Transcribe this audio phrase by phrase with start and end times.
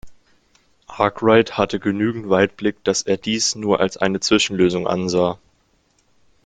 [0.87, 5.37] Arkwright hatte genügend Weitblick, dass er dies nur als eine Zwischenlösung ansah.